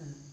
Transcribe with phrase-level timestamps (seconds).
[0.00, 0.27] Mm.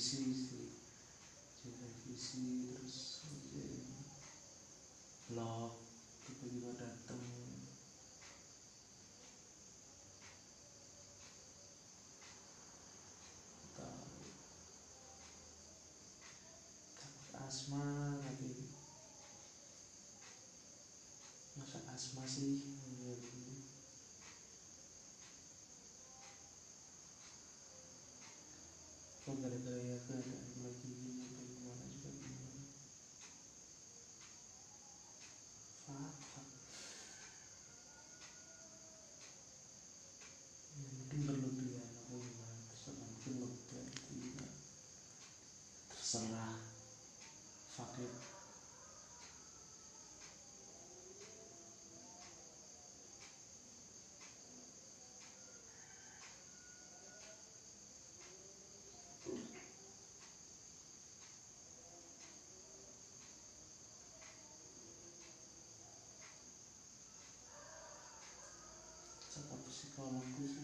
[0.00, 0.64] visi sih,
[1.60, 3.20] jaga visi terus
[5.28, 5.76] blog
[6.24, 7.20] tiba-tiba datang
[17.44, 17.84] asma
[18.24, 18.56] tapi,
[21.60, 22.69] masa asma sih?
[70.20, 70.59] Amém.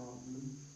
[0.00, 0.69] problem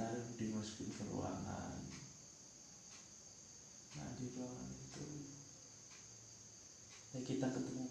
[0.00, 1.76] sekarang dimasukin ke ruangan
[4.00, 5.04] nah di ruangan itu.
[7.12, 7.84] Ya kita ketemu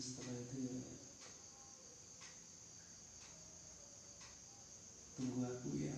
[0.00, 0.80] setelah itu ya
[5.20, 5.96] tunggu aku ya.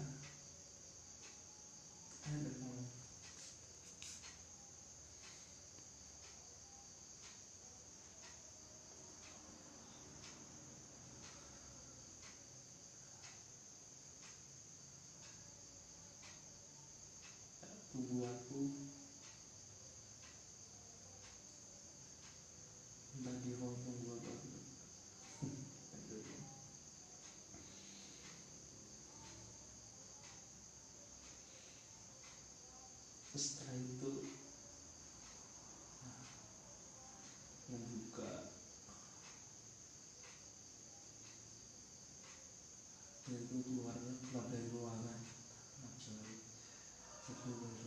[43.63, 45.21] keluarnya keluar dari ruangan.
[45.83, 46.37] Nah, sorry.
[47.23, 47.83] Ke tempat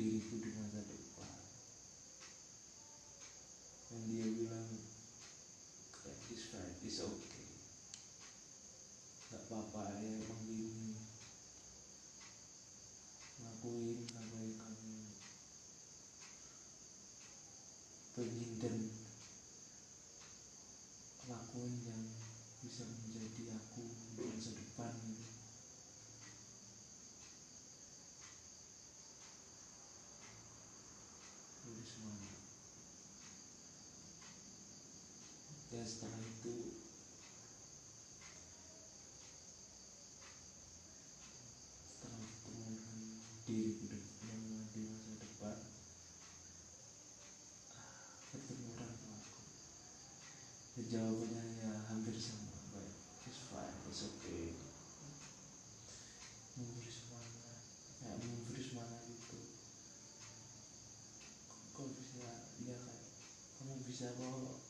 [0.00, 0.69] diriku dengan
[21.86, 22.02] yang
[22.60, 23.84] bisa menjadi aku
[24.18, 25.28] di masa depan gitu.
[31.70, 32.34] Jadi semuanya.
[35.70, 36.29] Dan setelah
[63.90, 64.69] Bisa.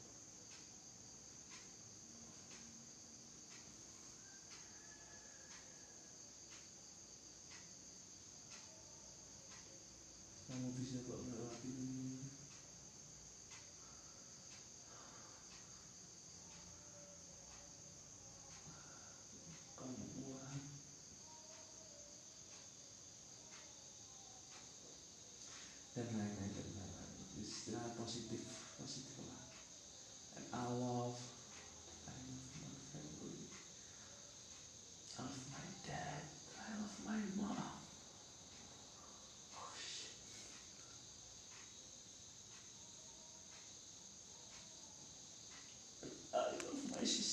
[47.00, 47.29] This is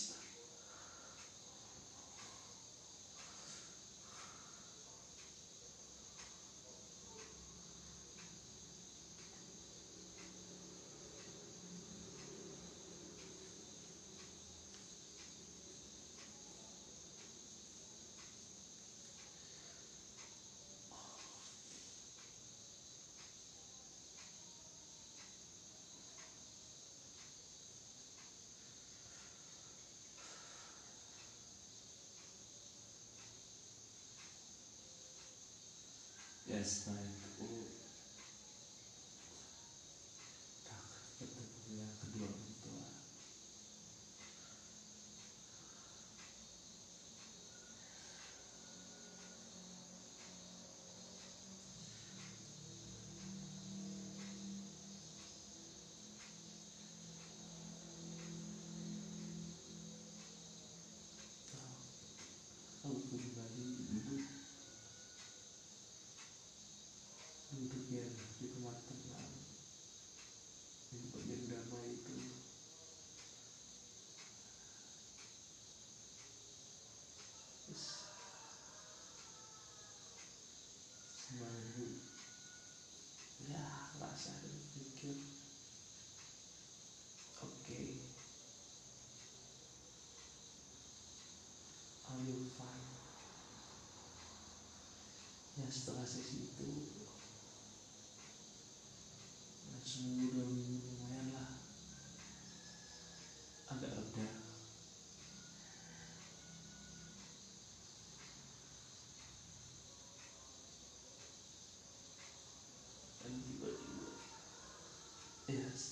[36.68, 37.07] last.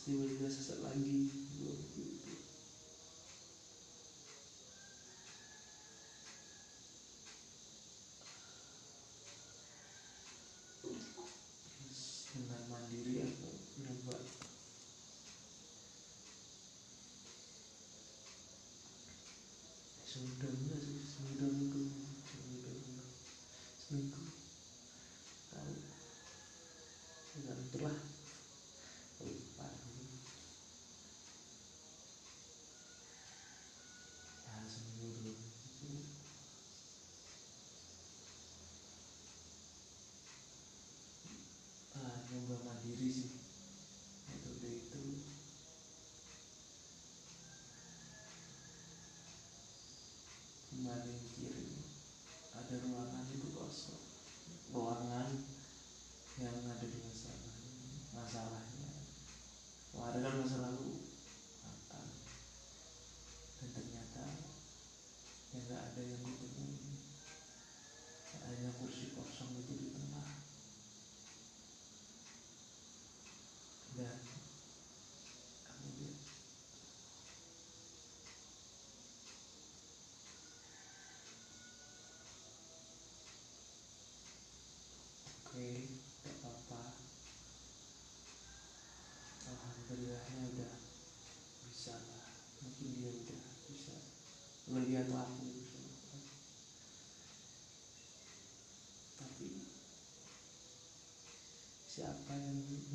[0.08, 1.45] Niemand das, ist es allein ging.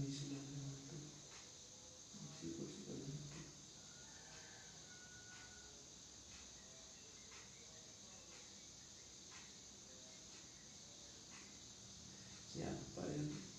[0.00, 0.08] me
[12.54, 13.49] Ya, para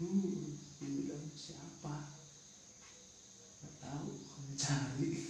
[0.00, 2.08] hmm, dia siapa?
[3.60, 5.10] Nggak tahu kamu cari.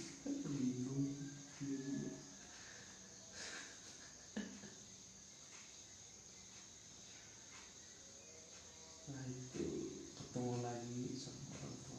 [9.11, 9.67] Nah, itu
[10.15, 11.91] ketemu lagi sama orang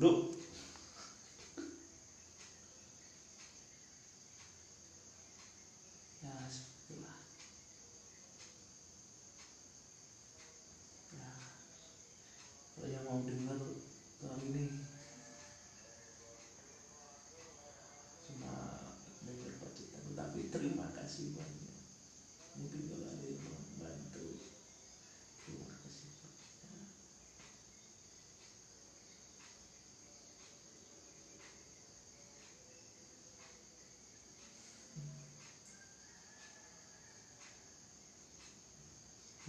[0.00, 0.37] duduk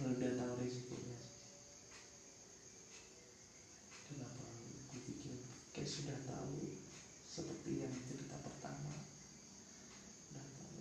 [0.00, 1.18] lu udah tahu resikonya.
[4.08, 5.36] Kenapa gue bikin
[5.76, 6.72] kayak sudah tahu
[7.28, 8.96] seperti yang cerita pertama.
[10.32, 10.80] Udah tahu.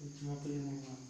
[0.00, 1.01] Gue cuma pengen mengatakan